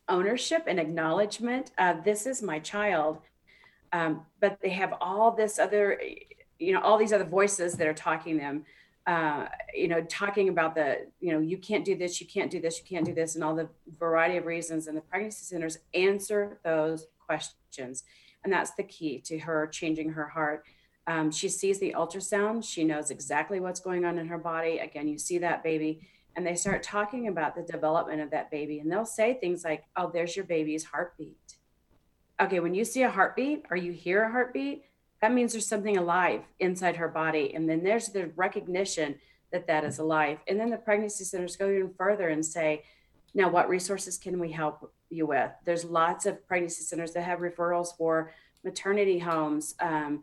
ownership 0.09 0.65
and 0.67 0.79
acknowledgement 0.79 1.73
this 2.05 2.26
is 2.26 2.43
my 2.43 2.59
child. 2.59 3.19
Um, 3.93 4.26
but 4.41 4.59
they 4.61 4.69
have 4.70 4.94
all 5.00 5.31
this 5.31 5.59
other, 5.59 6.00
you 6.59 6.73
know, 6.73 6.81
all 6.81 6.99
these 6.99 7.12
other 7.12 7.25
voices 7.25 7.75
that 7.75 7.87
are 7.87 7.94
talking 7.94 8.37
them, 8.37 8.65
uh, 9.06 9.47
you 9.75 9.88
know, 9.88 10.03
talking 10.03 10.50
about 10.50 10.75
the, 10.75 11.06
you 11.20 11.32
know, 11.32 11.41
you 11.41 11.56
can't 11.56 11.87
do 11.87 11.97
this, 11.97 12.20
you 12.20 12.26
can't 12.26 12.50
do 12.50 12.61
this, 12.61 12.79
you 12.79 12.85
can't 12.85 13.06
do 13.06 13.15
this, 13.15 13.35
and 13.35 13.43
all 13.43 13.55
the 13.55 13.69
variety 13.99 14.37
of 14.37 14.44
reasons. 14.44 14.87
And 14.87 14.97
the 14.97 15.00
pregnancy 15.00 15.44
centers 15.44 15.79
answer 15.94 16.59
those 16.62 17.06
questions 17.26 18.05
and 18.44 18.52
that's 18.52 18.73
the 18.73 18.82
key 18.82 19.20
to 19.26 19.38
her 19.38 19.67
changing 19.67 20.11
her 20.11 20.29
heart. 20.29 20.64
Um, 21.06 21.31
she 21.31 21.49
sees 21.49 21.79
the 21.79 21.94
ultrasound. 21.96 22.64
She 22.64 22.85
knows 22.85 23.11
exactly 23.11 23.61
what's 23.61 23.81
going 23.81 24.05
on 24.05 24.19
in 24.19 24.29
her 24.29 24.38
body. 24.38 24.79
Again, 24.79 25.08
you 25.08 25.19
see 25.19 25.38
that 25.38 25.62
baby, 25.62 26.06
and 26.37 26.46
they 26.46 26.55
start 26.55 26.82
talking 26.82 27.29
about 27.29 27.56
the 27.56 27.63
development 27.63 28.20
of 28.20 28.31
that 28.31 28.51
baby. 28.51 28.79
And 28.79 28.93
they'll 28.93 29.06
say 29.06 29.34
things 29.34 29.65
like, 29.65 29.84
Oh, 29.96 30.10
there's 30.13 30.36
your 30.36 30.44
baby's 30.44 30.84
heartbeat. 30.84 31.55
Okay, 32.41 32.60
when 32.60 32.74
you 32.74 32.84
see 32.84 33.03
a 33.03 33.10
heartbeat 33.10 33.65
or 33.70 33.77
you 33.77 33.93
hear 33.93 34.22
a 34.22 34.31
heartbeat, 34.31 34.84
that 35.20 35.32
means 35.32 35.53
there's 35.53 35.67
something 35.67 35.96
alive 35.96 36.43
inside 36.60 36.96
her 36.96 37.08
body. 37.08 37.55
And 37.55 37.69
then 37.69 37.82
there's 37.82 38.08
the 38.08 38.31
recognition 38.36 39.17
that 39.51 39.67
that 39.67 39.84
is 39.84 39.98
alive. 39.98 40.39
And 40.46 40.60
then 40.60 40.70
the 40.70 40.77
pregnancy 40.77 41.24
centers 41.24 41.56
go 41.56 41.70
even 41.70 41.94
further 41.96 42.29
and 42.29 42.44
say, 42.44 42.84
Now, 43.34 43.48
what 43.48 43.69
resources 43.69 44.19
can 44.19 44.39
we 44.39 44.53
help 44.53 44.93
you 45.10 45.27
with. 45.27 45.50
There's 45.65 45.84
lots 45.84 46.27
of 46.27 46.46
pregnancy 46.46 46.82
centers 46.82 47.12
that 47.12 47.22
have 47.22 47.41
referrals 47.41 47.96
for 47.96 48.32
maternity 48.65 49.19
homes, 49.19 49.74
um, 49.81 50.22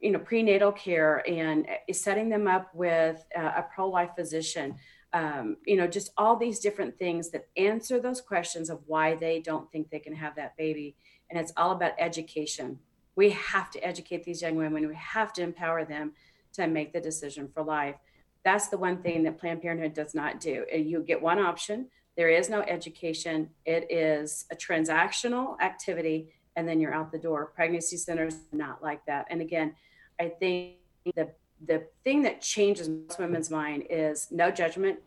you 0.00 0.10
know, 0.10 0.18
prenatal 0.18 0.72
care, 0.72 1.22
and 1.28 1.66
uh, 1.66 1.92
setting 1.92 2.28
them 2.28 2.46
up 2.46 2.74
with 2.74 3.24
a 3.34 3.64
pro-life 3.74 4.10
physician. 4.16 4.76
Um, 5.12 5.56
you 5.64 5.76
know, 5.76 5.86
just 5.86 6.10
all 6.18 6.36
these 6.36 6.58
different 6.58 6.98
things 6.98 7.30
that 7.30 7.48
answer 7.56 8.00
those 8.00 8.20
questions 8.20 8.68
of 8.68 8.80
why 8.86 9.14
they 9.14 9.40
don't 9.40 9.70
think 9.70 9.88
they 9.88 10.00
can 10.00 10.14
have 10.14 10.36
that 10.36 10.56
baby. 10.56 10.96
And 11.30 11.40
it's 11.40 11.52
all 11.56 11.70
about 11.70 11.92
education. 11.98 12.78
We 13.14 13.30
have 13.30 13.70
to 13.70 13.80
educate 13.80 14.24
these 14.24 14.42
young 14.42 14.56
women. 14.56 14.86
We 14.86 14.94
have 14.94 15.32
to 15.34 15.42
empower 15.42 15.84
them 15.84 16.12
to 16.54 16.66
make 16.66 16.92
the 16.92 17.00
decision 17.00 17.48
for 17.54 17.62
life. 17.62 17.96
That's 18.44 18.68
the 18.68 18.78
one 18.78 18.98
thing 19.02 19.22
that 19.22 19.38
Planned 19.38 19.62
Parenthood 19.62 19.94
does 19.94 20.14
not 20.14 20.38
do. 20.38 20.66
You 20.72 21.02
get 21.02 21.22
one 21.22 21.38
option 21.38 21.88
there 22.16 22.28
is 22.30 22.48
no 22.48 22.62
education. 22.62 23.50
It 23.64 23.90
is 23.90 24.46
a 24.50 24.56
transactional 24.56 25.60
activity, 25.60 26.30
and 26.56 26.66
then 26.68 26.80
you're 26.80 26.94
out 26.94 27.12
the 27.12 27.18
door. 27.18 27.46
Pregnancy 27.54 27.96
centers 27.96 28.34
are 28.34 28.56
not 28.56 28.82
like 28.82 29.04
that. 29.06 29.26
And 29.30 29.40
again, 29.40 29.74
I 30.18 30.28
think 30.28 30.76
the 31.14 31.30
the 31.64 31.86
thing 32.04 32.22
that 32.22 32.42
changes 32.42 32.88
most 32.88 33.18
women's 33.18 33.50
mind 33.50 33.84
is 33.88 34.28
no 34.30 34.50
judgment, 34.50 34.98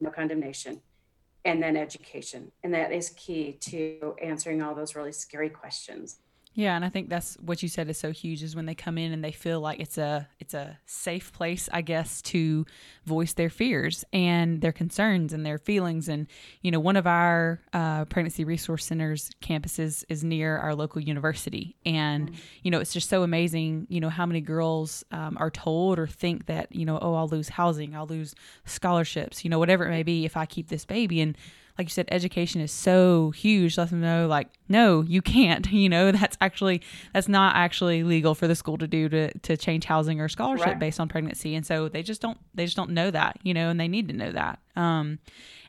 no 0.00 0.10
condemnation, 0.10 0.80
and 1.44 1.62
then 1.62 1.76
education. 1.76 2.52
And 2.62 2.72
that 2.74 2.92
is 2.92 3.10
key 3.16 3.56
to 3.60 4.14
answering 4.22 4.62
all 4.62 4.74
those 4.74 4.94
really 4.94 5.12
scary 5.12 5.48
questions. 5.48 6.18
Yeah, 6.54 6.74
and 6.74 6.84
I 6.84 6.88
think 6.88 7.08
that's 7.08 7.36
what 7.36 7.62
you 7.62 7.68
said 7.68 7.88
is 7.88 7.96
so 7.96 8.10
huge 8.10 8.42
is 8.42 8.56
when 8.56 8.66
they 8.66 8.74
come 8.74 8.98
in 8.98 9.12
and 9.12 9.22
they 9.22 9.30
feel 9.30 9.60
like 9.60 9.78
it's 9.78 9.98
a 9.98 10.28
it's 10.40 10.52
a 10.52 10.78
safe 10.84 11.32
place, 11.32 11.68
I 11.72 11.80
guess, 11.80 12.20
to 12.22 12.66
voice 13.04 13.34
their 13.34 13.50
fears 13.50 14.04
and 14.12 14.60
their 14.60 14.72
concerns 14.72 15.32
and 15.32 15.46
their 15.46 15.58
feelings. 15.58 16.08
And 16.08 16.26
you 16.60 16.72
know, 16.72 16.80
one 16.80 16.96
of 16.96 17.06
our 17.06 17.60
uh, 17.72 18.04
pregnancy 18.06 18.44
resource 18.44 18.84
centers 18.84 19.30
campuses 19.40 20.04
is 20.08 20.24
near 20.24 20.58
our 20.58 20.74
local 20.74 21.00
university, 21.00 21.76
and 21.86 22.30
mm-hmm. 22.30 22.40
you 22.64 22.72
know, 22.72 22.80
it's 22.80 22.92
just 22.92 23.08
so 23.08 23.22
amazing. 23.22 23.86
You 23.88 24.00
know 24.00 24.10
how 24.10 24.26
many 24.26 24.40
girls 24.40 25.04
um, 25.12 25.36
are 25.38 25.50
told 25.50 26.00
or 26.00 26.08
think 26.08 26.46
that 26.46 26.74
you 26.74 26.84
know, 26.84 26.98
oh, 27.00 27.14
I'll 27.14 27.28
lose 27.28 27.48
housing, 27.48 27.94
I'll 27.94 28.08
lose 28.08 28.34
scholarships, 28.64 29.44
you 29.44 29.50
know, 29.50 29.60
whatever 29.60 29.86
it 29.86 29.90
may 29.90 30.02
be 30.02 30.24
if 30.24 30.36
I 30.36 30.46
keep 30.46 30.68
this 30.68 30.84
baby 30.84 31.20
and 31.20 31.38
like 31.78 31.86
you 31.86 31.90
said, 31.90 32.08
education 32.10 32.60
is 32.60 32.72
so 32.72 33.30
huge. 33.30 33.78
Let 33.78 33.90
them 33.90 34.00
know, 34.00 34.26
like, 34.26 34.48
no, 34.68 35.02
you 35.02 35.22
can't. 35.22 35.66
You 35.80 35.88
know, 35.88 36.12
that's 36.12 36.36
actually 36.42 36.82
that's 37.14 37.28
not 37.28 37.56
actually 37.56 38.02
legal 38.02 38.34
for 38.34 38.46
the 38.46 38.54
school 38.54 38.76
to 38.78 38.86
do 38.86 39.08
to 39.08 39.32
to 39.38 39.56
change 39.56 39.84
housing 39.84 40.20
or 40.20 40.28
scholarship 40.28 40.66
right. 40.66 40.78
based 40.78 41.00
on 41.00 41.08
pregnancy. 41.08 41.54
And 41.54 41.64
so 41.64 41.88
they 41.88 42.02
just 42.02 42.20
don't 42.20 42.38
they 42.54 42.66
just 42.66 42.76
don't 42.76 42.90
know 42.90 43.10
that. 43.10 43.38
You 43.42 43.54
know, 43.54 43.70
and 43.70 43.80
they 43.80 43.88
need 43.88 44.08
to 44.08 44.14
know 44.14 44.30
that. 44.32 44.58
Um, 44.76 45.18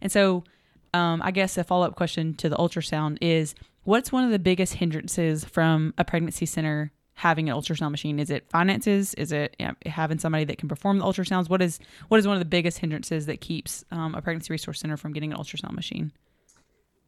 and 0.01 0.11
so, 0.11 0.43
um, 0.93 1.21
I 1.23 1.31
guess 1.31 1.57
a 1.57 1.63
follow 1.63 1.85
up 1.85 1.95
question 1.95 2.33
to 2.35 2.49
the 2.49 2.57
ultrasound 2.57 3.19
is, 3.21 3.55
what's 3.83 4.11
one 4.11 4.25
of 4.25 4.31
the 4.31 4.39
biggest 4.39 4.75
hindrances 4.75 5.45
from 5.45 5.93
a 5.97 6.03
pregnancy 6.03 6.45
center 6.45 6.91
having 7.21 7.47
an 7.47 7.55
ultrasound 7.55 7.91
machine? 7.91 8.17
Is 8.17 8.31
it 8.31 8.49
finances? 8.49 9.13
Is 9.13 9.31
it 9.31 9.55
you 9.59 9.67
know, 9.67 9.75
having 9.85 10.17
somebody 10.17 10.43
that 10.45 10.57
can 10.57 10.67
perform 10.67 10.97
the 10.97 11.05
ultrasounds? 11.05 11.49
What 11.49 11.61
is 11.61 11.79
what 12.07 12.19
is 12.19 12.25
one 12.25 12.35
of 12.35 12.39
the 12.39 12.49
biggest 12.57 12.79
hindrances 12.79 13.27
that 13.27 13.41
keeps 13.41 13.85
um, 13.91 14.15
a 14.15 14.21
pregnancy 14.23 14.51
resource 14.51 14.79
center 14.79 14.97
from 14.97 15.13
getting 15.13 15.31
an 15.31 15.37
ultrasound 15.37 15.73
machine? 15.73 16.11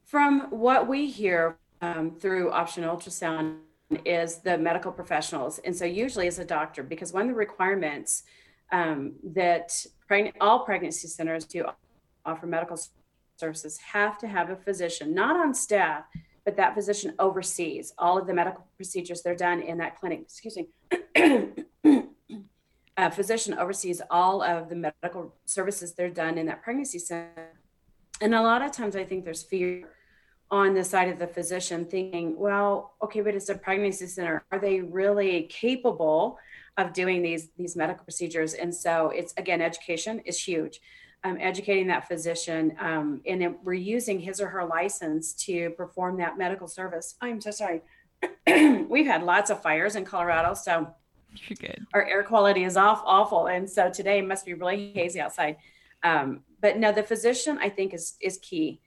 From 0.03 0.51
what 0.51 0.87
we 0.87 1.09
hear 1.09 1.57
um, 1.81 2.11
through 2.11 2.51
option 2.51 2.83
ultrasound 2.83 3.57
is 4.05 4.37
the 4.37 4.55
medical 4.55 4.91
professionals, 4.91 5.57
and 5.65 5.75
so 5.75 5.83
usually 5.83 6.27
as 6.27 6.37
a 6.37 6.45
doctor, 6.45 6.83
because 6.83 7.11
one 7.11 7.23
of 7.23 7.29
the 7.29 7.33
requirements 7.33 8.21
um, 8.71 9.13
that 9.23 9.71
all 10.39 10.59
pregnancy 10.59 11.07
centers 11.07 11.43
do 11.45 11.65
offer 12.23 12.45
medical 12.45 12.77
services 13.37 13.79
have 13.79 14.19
to 14.19 14.27
have 14.27 14.51
a 14.51 14.55
physician, 14.55 15.15
not 15.15 15.35
on 15.35 15.55
staff 15.55 16.05
but 16.45 16.57
that 16.57 16.73
physician 16.73 17.13
oversees 17.19 17.93
all 17.97 18.17
of 18.17 18.27
the 18.27 18.33
medical 18.33 18.65
procedures 18.75 19.21
they're 19.21 19.35
done 19.35 19.61
in 19.61 19.77
that 19.77 19.99
clinic. 19.99 20.21
Excuse 20.21 20.57
me. 20.57 20.67
a 22.97 23.11
physician 23.11 23.53
oversees 23.55 24.01
all 24.11 24.41
of 24.41 24.69
the 24.69 24.75
medical 24.75 25.33
services 25.45 25.93
they're 25.93 26.09
done 26.09 26.37
in 26.37 26.45
that 26.45 26.61
pregnancy 26.61 26.99
center. 26.99 27.53
And 28.21 28.35
a 28.35 28.41
lot 28.41 28.61
of 28.61 28.71
times 28.71 28.95
I 28.95 29.03
think 29.03 29.25
there's 29.25 29.43
fear 29.43 29.89
on 30.51 30.73
the 30.73 30.83
side 30.83 31.09
of 31.09 31.17
the 31.17 31.27
physician 31.27 31.85
thinking, 31.85 32.37
well, 32.37 32.93
okay, 33.01 33.21
but 33.21 33.33
it's 33.33 33.49
a 33.49 33.55
pregnancy 33.55 34.05
center. 34.05 34.45
Are 34.51 34.59
they 34.59 34.81
really 34.81 35.43
capable 35.49 36.37
of 36.77 36.93
doing 36.93 37.21
these 37.21 37.49
these 37.57 37.75
medical 37.75 38.03
procedures? 38.03 38.53
And 38.53 38.73
so 38.73 39.09
it's 39.09 39.33
again, 39.37 39.61
education 39.61 40.19
is 40.25 40.39
huge 40.39 40.79
um, 41.23 41.37
educating 41.39 41.87
that 41.87 42.07
physician, 42.07 42.75
um, 42.79 43.21
and 43.25 43.41
it, 43.41 43.55
we're 43.63 43.73
using 43.73 44.19
his 44.19 44.41
or 44.41 44.47
her 44.47 44.65
license 44.65 45.33
to 45.45 45.69
perform 45.71 46.17
that 46.17 46.37
medical 46.37 46.67
service. 46.67 47.15
I'm 47.21 47.39
so 47.39 47.51
sorry. 47.51 47.81
We've 48.89 49.05
had 49.05 49.23
lots 49.23 49.49
of 49.49 49.61
fires 49.61 49.95
in 49.95 50.05
Colorado, 50.05 50.53
so 50.53 50.93
You're 51.33 51.57
good. 51.59 51.85
our 51.93 52.05
air 52.05 52.23
quality 52.23 52.65
is 52.65 52.75
off 52.75 53.01
awful, 53.05 53.47
and 53.47 53.69
so 53.69 53.89
today 53.89 54.21
must 54.21 54.45
be 54.45 54.53
really 54.53 54.91
hazy 54.93 55.21
outside. 55.21 55.57
Um, 56.03 56.41
but 56.61 56.77
no, 56.77 56.91
the 56.91 57.03
physician 57.03 57.57
I 57.61 57.69
think 57.69 57.93
is 57.93 58.15
is 58.21 58.37
key, 58.39 58.81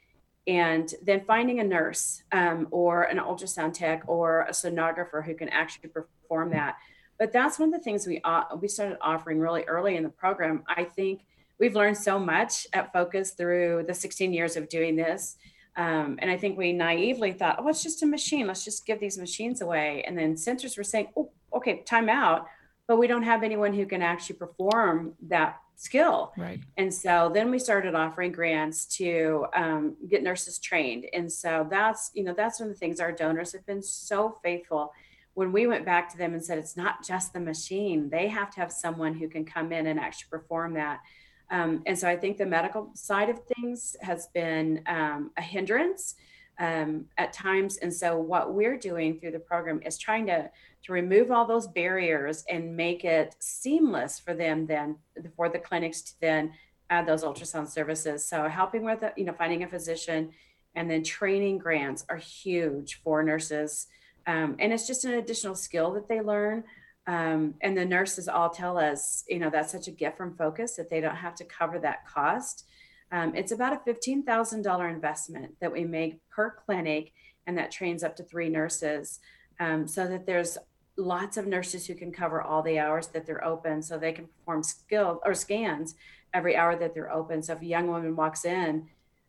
and 0.46 0.92
then 1.02 1.22
finding 1.26 1.60
a 1.60 1.64
nurse 1.64 2.22
um, 2.32 2.68
or 2.70 3.04
an 3.04 3.16
ultrasound 3.18 3.72
tech 3.72 4.02
or 4.06 4.42
a 4.42 4.52
sonographer 4.52 5.24
who 5.24 5.34
can 5.34 5.48
actually 5.48 5.88
perform 5.88 6.50
that. 6.50 6.76
But 7.18 7.32
that's 7.32 7.58
one 7.58 7.72
of 7.72 7.80
the 7.80 7.82
things 7.82 8.06
we 8.06 8.20
uh, 8.24 8.42
we 8.60 8.68
started 8.68 8.98
offering 9.00 9.40
really 9.40 9.62
early 9.64 9.96
in 9.96 10.02
the 10.02 10.10
program. 10.10 10.64
I 10.68 10.84
think 10.84 11.22
we've 11.58 11.74
learned 11.74 11.96
so 11.96 12.18
much 12.18 12.66
at 12.72 12.92
Focus 12.92 13.30
through 13.30 13.84
the 13.86 13.94
16 13.94 14.32
years 14.32 14.56
of 14.56 14.68
doing 14.68 14.96
this. 14.96 15.36
Um, 15.76 16.18
and 16.20 16.30
I 16.30 16.38
think 16.38 16.56
we 16.56 16.72
naively 16.72 17.32
thought, 17.32 17.56
oh, 17.58 17.68
it's 17.68 17.82
just 17.82 18.02
a 18.02 18.06
machine. 18.06 18.46
Let's 18.46 18.64
just 18.64 18.86
give 18.86 18.98
these 18.98 19.18
machines 19.18 19.60
away. 19.60 20.02
And 20.06 20.16
then 20.16 20.36
centers 20.36 20.76
were 20.76 20.84
saying, 20.84 21.08
oh, 21.16 21.30
okay, 21.54 21.82
time 21.82 22.08
out. 22.08 22.46
But 22.88 22.96
we 22.96 23.06
don't 23.06 23.24
have 23.24 23.42
anyone 23.42 23.74
who 23.74 23.84
can 23.84 24.00
actually 24.00 24.36
perform 24.36 25.14
that 25.28 25.58
skill. 25.74 26.32
Right. 26.38 26.60
And 26.78 26.92
so 26.92 27.30
then 27.32 27.50
we 27.50 27.58
started 27.58 27.94
offering 27.94 28.32
grants 28.32 28.86
to 28.96 29.46
um, 29.54 29.96
get 30.08 30.22
nurses 30.22 30.58
trained. 30.58 31.06
And 31.12 31.30
so 31.30 31.66
that's, 31.70 32.10
you 32.14 32.24
know, 32.24 32.32
that's 32.34 32.58
one 32.58 32.70
of 32.70 32.74
the 32.74 32.78
things 32.78 32.98
our 32.98 33.12
donors 33.12 33.52
have 33.52 33.66
been 33.66 33.82
so 33.82 34.38
faithful. 34.42 34.92
When 35.34 35.52
we 35.52 35.66
went 35.66 35.84
back 35.84 36.10
to 36.12 36.18
them 36.18 36.32
and 36.32 36.42
said, 36.42 36.56
it's 36.56 36.78
not 36.78 37.04
just 37.04 37.34
the 37.34 37.40
machine, 37.40 38.08
they 38.08 38.28
have 38.28 38.50
to 38.52 38.60
have 38.60 38.72
someone 38.72 39.14
who 39.14 39.28
can 39.28 39.44
come 39.44 39.70
in 39.70 39.86
and 39.86 40.00
actually 40.00 40.30
perform 40.30 40.74
that. 40.74 41.00
Um, 41.50 41.82
and 41.86 41.98
so 41.98 42.08
I 42.08 42.16
think 42.16 42.38
the 42.38 42.46
medical 42.46 42.90
side 42.94 43.30
of 43.30 43.40
things 43.44 43.96
has 44.00 44.28
been 44.28 44.82
um, 44.86 45.30
a 45.36 45.42
hindrance 45.42 46.16
um, 46.58 47.06
at 47.18 47.32
times. 47.32 47.76
And 47.78 47.92
so 47.92 48.18
what 48.18 48.54
we're 48.54 48.78
doing 48.78 49.18
through 49.18 49.32
the 49.32 49.38
program 49.38 49.80
is 49.84 49.98
trying 49.98 50.26
to 50.26 50.50
to 50.84 50.92
remove 50.92 51.32
all 51.32 51.44
those 51.44 51.66
barriers 51.66 52.44
and 52.48 52.76
make 52.76 53.04
it 53.04 53.34
seamless 53.40 54.20
for 54.20 54.34
them 54.34 54.66
then 54.66 54.96
for 55.34 55.48
the 55.48 55.58
clinics 55.58 56.00
to 56.00 56.12
then 56.20 56.52
add 56.90 57.06
those 57.06 57.24
ultrasound 57.24 57.68
services. 57.68 58.24
So 58.24 58.48
helping 58.48 58.84
with 58.84 59.02
you 59.16 59.24
know 59.24 59.32
finding 59.32 59.64
a 59.64 59.68
physician 59.68 60.30
and 60.74 60.90
then 60.90 61.02
training 61.02 61.58
grants 61.58 62.04
are 62.08 62.16
huge 62.16 63.00
for 63.02 63.22
nurses. 63.22 63.88
Um, 64.26 64.56
and 64.58 64.72
it's 64.72 64.86
just 64.86 65.04
an 65.04 65.14
additional 65.14 65.54
skill 65.54 65.92
that 65.92 66.08
they 66.08 66.20
learn. 66.20 66.64
Um, 67.06 67.54
and 67.60 67.76
the 67.76 67.84
nurses 67.84 68.28
all 68.28 68.50
tell 68.50 68.78
us, 68.78 69.24
you 69.28 69.38
know, 69.38 69.50
that's 69.50 69.70
such 69.70 69.86
a 69.86 69.92
gift 69.92 70.16
from 70.16 70.36
Focus 70.36 70.74
that 70.76 70.90
they 70.90 71.00
don't 71.00 71.16
have 71.16 71.36
to 71.36 71.44
cover 71.44 71.78
that 71.78 72.06
cost. 72.06 72.66
Um, 73.12 73.34
it's 73.36 73.52
about 73.52 73.72
a 73.72 73.90
$15,000 73.90 74.90
investment 74.90 75.54
that 75.60 75.72
we 75.72 75.84
make 75.84 76.18
per 76.28 76.50
clinic, 76.50 77.12
and 77.46 77.56
that 77.56 77.70
trains 77.70 78.02
up 78.02 78.16
to 78.16 78.24
three 78.24 78.48
nurses 78.48 79.20
um, 79.60 79.86
so 79.86 80.08
that 80.08 80.26
there's 80.26 80.58
lots 80.96 81.36
of 81.36 81.46
nurses 81.46 81.86
who 81.86 81.94
can 81.94 82.10
cover 82.10 82.42
all 82.42 82.62
the 82.62 82.78
hours 82.78 83.08
that 83.08 83.26
they're 83.26 83.44
open 83.44 83.82
so 83.82 83.98
they 83.98 84.12
can 84.12 84.26
perform 84.26 84.62
skill 84.62 85.20
or 85.24 85.34
scans 85.34 85.94
every 86.34 86.56
hour 86.56 86.74
that 86.76 86.94
they're 86.94 87.12
open. 87.12 87.42
So 87.42 87.52
if 87.52 87.60
a 87.60 87.66
young 87.66 87.86
woman 87.86 88.16
walks 88.16 88.44
in, 88.44 88.88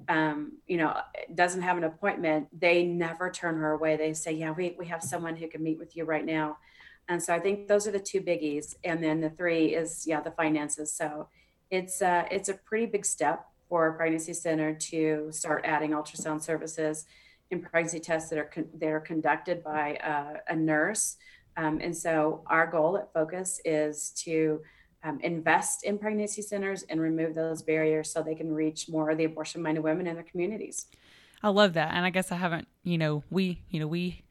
um, 0.09 0.53
you 0.67 0.77
know, 0.77 0.95
doesn't 1.33 1.61
have 1.61 1.77
an 1.77 1.83
appointment, 1.83 2.47
they 2.57 2.83
never 2.83 3.29
turn 3.29 3.55
her 3.55 3.71
away. 3.71 3.97
They 3.97 4.13
say, 4.13 4.31
yeah, 4.31 4.51
we, 4.51 4.75
we 4.77 4.87
have 4.87 5.03
someone 5.03 5.35
who 5.35 5.47
can 5.47 5.63
meet 5.63 5.77
with 5.77 5.95
you 5.95 6.05
right 6.05 6.25
now. 6.25 6.57
And 7.09 7.21
so 7.21 7.33
I 7.33 7.39
think 7.39 7.67
those 7.67 7.87
are 7.87 7.91
the 7.91 7.99
two 7.99 8.21
biggies. 8.21 8.75
And 8.83 9.03
then 9.03 9.21
the 9.21 9.29
three 9.29 9.75
is, 9.75 10.05
yeah, 10.05 10.21
the 10.21 10.31
finances. 10.31 10.91
So 10.91 11.29
it's, 11.71 12.01
uh, 12.01 12.25
it's 12.29 12.49
a 12.49 12.53
pretty 12.53 12.85
big 12.85 13.05
step 13.05 13.45
for 13.69 13.87
a 13.87 13.93
pregnancy 13.93 14.33
center 14.33 14.73
to 14.73 15.29
start 15.31 15.61
adding 15.65 15.91
ultrasound 15.91 16.41
services 16.41 17.05
and 17.51 17.63
pregnancy 17.63 17.99
tests 17.99 18.29
that 18.29 18.39
are, 18.39 18.45
con- 18.45 18.69
that 18.77 18.89
are 18.89 18.99
conducted 18.99 19.63
by 19.63 19.97
a 20.47 20.55
nurse. 20.55 21.17
Um, 21.55 21.79
and 21.81 21.95
so 21.95 22.43
our 22.47 22.67
goal 22.67 22.97
at 22.97 23.11
Focus 23.13 23.59
is 23.65 24.11
to 24.23 24.61
um, 25.03 25.19
invest 25.21 25.83
in 25.83 25.97
pregnancy 25.97 26.41
centers 26.41 26.83
and 26.83 26.99
remove 26.99 27.35
those 27.35 27.61
barriers 27.61 28.11
so 28.11 28.21
they 28.21 28.35
can 28.35 28.53
reach 28.53 28.89
more 28.89 29.09
of 29.09 29.17
the 29.17 29.23
abortion 29.23 29.61
minded 29.61 29.83
women 29.83 30.07
in 30.07 30.15
their 30.15 30.23
communities. 30.23 30.85
I 31.41 31.49
love 31.49 31.73
that. 31.73 31.93
And 31.93 32.05
I 32.05 32.09
guess 32.09 32.31
I 32.31 32.35
haven't, 32.35 32.67
you 32.83 32.97
know, 32.97 33.23
we, 33.29 33.61
you 33.69 33.79
know, 33.79 33.87
we 33.87 34.23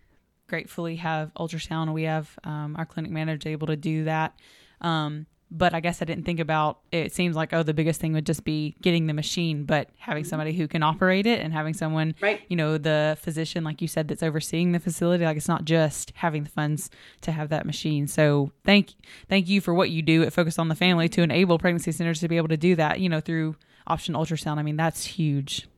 gratefully 0.46 0.96
have 0.96 1.32
ultrasound. 1.34 1.92
We 1.92 2.04
have 2.04 2.38
um, 2.44 2.76
our 2.76 2.86
clinic 2.86 3.10
manager 3.10 3.48
able 3.48 3.66
to 3.68 3.76
do 3.76 4.04
that. 4.04 4.38
Um, 4.80 5.26
but 5.50 5.74
I 5.74 5.80
guess 5.80 6.02
I 6.02 6.04
didn't 6.04 6.24
think 6.24 6.40
about 6.40 6.80
it. 6.90 7.12
Seems 7.12 7.36
like 7.36 7.52
oh, 7.52 7.62
the 7.62 7.72
biggest 7.72 8.00
thing 8.00 8.12
would 8.14 8.26
just 8.26 8.44
be 8.44 8.74
getting 8.82 9.06
the 9.06 9.14
machine, 9.14 9.64
but 9.64 9.88
having 9.96 10.24
mm-hmm. 10.24 10.30
somebody 10.30 10.52
who 10.52 10.66
can 10.66 10.82
operate 10.82 11.26
it 11.26 11.40
and 11.40 11.52
having 11.52 11.72
someone, 11.72 12.14
right. 12.20 12.42
you 12.48 12.56
know, 12.56 12.78
the 12.78 13.16
physician, 13.20 13.62
like 13.62 13.80
you 13.80 13.86
said, 13.86 14.08
that's 14.08 14.22
overseeing 14.22 14.72
the 14.72 14.80
facility. 14.80 15.24
Like 15.24 15.36
it's 15.36 15.48
not 15.48 15.64
just 15.64 16.12
having 16.16 16.44
the 16.44 16.50
funds 16.50 16.90
to 17.22 17.32
have 17.32 17.48
that 17.50 17.64
machine. 17.64 18.08
So 18.08 18.50
thank 18.64 18.94
thank 19.28 19.48
you 19.48 19.60
for 19.60 19.72
what 19.72 19.90
you 19.90 20.02
do 20.02 20.24
at 20.24 20.32
Focus 20.32 20.58
on 20.58 20.68
the 20.68 20.74
Family 20.74 21.08
to 21.10 21.22
enable 21.22 21.58
pregnancy 21.58 21.92
centers 21.92 22.20
to 22.20 22.28
be 22.28 22.36
able 22.36 22.48
to 22.48 22.56
do 22.56 22.74
that. 22.76 22.98
You 22.98 23.08
know, 23.08 23.20
through 23.20 23.56
option 23.86 24.14
ultrasound. 24.14 24.58
I 24.58 24.62
mean, 24.62 24.76
that's 24.76 25.04
huge. 25.04 25.68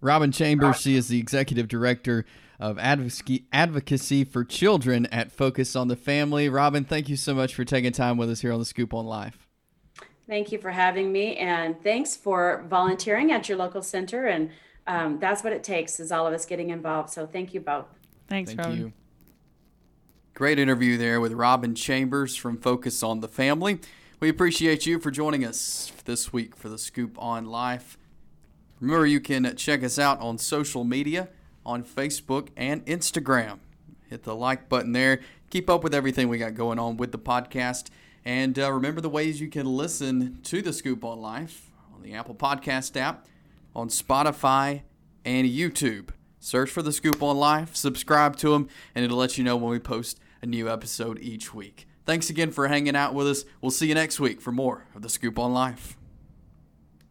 Robyn 0.00 0.30
Chambers, 0.30 0.80
she 0.80 0.94
is 0.94 1.08
the 1.08 1.18
executive 1.18 1.66
director 1.66 2.24
of 2.60 2.78
advocacy, 2.78 3.46
advocacy 3.52 4.24
for 4.24 4.44
children 4.44 5.06
at 5.06 5.32
Focus 5.32 5.74
on 5.74 5.88
the 5.88 5.96
Family. 5.96 6.48
Robyn, 6.48 6.84
thank 6.84 7.08
you 7.08 7.16
so 7.16 7.34
much 7.34 7.54
for 7.54 7.64
taking 7.64 7.92
time 7.92 8.16
with 8.16 8.30
us 8.30 8.40
here 8.40 8.52
on 8.52 8.60
the 8.60 8.64
Scoop 8.64 8.94
on 8.94 9.06
Life. 9.06 9.48
Thank 10.28 10.52
you 10.52 10.58
for 10.58 10.70
having 10.70 11.10
me, 11.10 11.36
and 11.36 11.82
thanks 11.82 12.14
for 12.14 12.64
volunteering 12.68 13.32
at 13.32 13.48
your 13.48 13.58
local 13.58 13.82
center. 13.82 14.26
And 14.26 14.50
um, 14.86 15.18
that's 15.18 15.42
what 15.42 15.52
it 15.52 15.64
takes 15.64 15.98
is 15.98 16.12
all 16.12 16.26
of 16.26 16.34
us 16.34 16.44
getting 16.44 16.70
involved. 16.70 17.10
So 17.10 17.26
thank 17.26 17.54
you 17.54 17.60
both. 17.60 17.86
Thanks, 18.28 18.50
thank 18.50 18.60
Robyn. 18.60 18.78
you. 18.78 18.92
Great 20.34 20.58
interview 20.58 20.96
there 20.96 21.20
with 21.20 21.32
Robyn 21.32 21.74
Chambers 21.74 22.36
from 22.36 22.58
Focus 22.58 23.02
on 23.02 23.20
the 23.20 23.28
Family. 23.28 23.80
We 24.20 24.28
appreciate 24.28 24.86
you 24.86 25.00
for 25.00 25.10
joining 25.10 25.44
us 25.44 25.92
this 26.04 26.32
week 26.32 26.54
for 26.54 26.68
the 26.68 26.78
Scoop 26.78 27.16
on 27.18 27.46
Life. 27.46 27.98
Remember, 28.80 29.06
you 29.06 29.20
can 29.20 29.56
check 29.56 29.82
us 29.82 29.98
out 29.98 30.20
on 30.20 30.38
social 30.38 30.84
media 30.84 31.28
on 31.66 31.82
Facebook 31.84 32.48
and 32.56 32.84
Instagram. 32.86 33.58
hit 34.08 34.22
the 34.22 34.34
like 34.34 34.68
button 34.68 34.92
there. 34.92 35.20
Keep 35.50 35.68
up 35.68 35.82
with 35.82 35.94
everything 35.94 36.28
we 36.28 36.38
got 36.38 36.54
going 36.54 36.78
on 36.78 36.96
with 36.96 37.12
the 37.12 37.18
podcast. 37.18 37.88
And 38.24 38.58
uh, 38.58 38.72
remember 38.72 39.00
the 39.00 39.08
ways 39.08 39.40
you 39.40 39.48
can 39.48 39.66
listen 39.66 40.38
to 40.44 40.62
the 40.62 40.72
Scoop 40.72 41.04
on 41.04 41.20
Life 41.20 41.70
on 41.94 42.02
the 42.02 42.14
Apple 42.14 42.34
Podcast 42.34 42.96
app, 42.96 43.26
on 43.74 43.88
Spotify, 43.88 44.82
and 45.24 45.46
YouTube. 45.46 46.10
Search 46.40 46.70
for 46.70 46.82
the 46.82 46.92
Scoop 46.92 47.22
on 47.22 47.36
Life, 47.36 47.74
subscribe 47.74 48.36
to 48.36 48.50
them, 48.50 48.68
and 48.94 49.04
it'll 49.04 49.18
let 49.18 49.36
you 49.36 49.44
know 49.44 49.56
when 49.56 49.70
we 49.70 49.78
post 49.78 50.20
a 50.40 50.46
new 50.46 50.70
episode 50.70 51.18
each 51.20 51.52
week. 51.52 51.86
Thanks 52.06 52.30
again 52.30 52.52
for 52.52 52.68
hanging 52.68 52.96
out 52.96 53.12
with 53.12 53.26
us. 53.26 53.44
We'll 53.60 53.70
see 53.70 53.88
you 53.88 53.94
next 53.94 54.20
week 54.20 54.40
for 54.40 54.52
more 54.52 54.86
of 54.94 55.02
the 55.02 55.08
Scoop 55.08 55.38
on 55.38 55.52
Life. 55.52 55.98